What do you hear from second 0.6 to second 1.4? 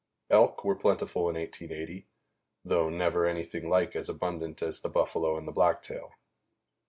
were plentiful in